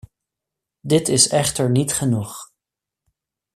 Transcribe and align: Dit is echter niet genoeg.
Dit 0.81 1.07
is 1.07 1.27
echter 1.29 1.69
niet 1.69 1.93
genoeg. 1.93 2.51